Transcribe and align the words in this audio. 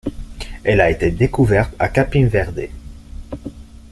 Elle 0.63 0.81
a 0.81 0.89
été 0.89 1.11
découverte 1.11 1.75
à 1.77 1.87
Capim 1.87 2.25
Verde. 2.27 2.69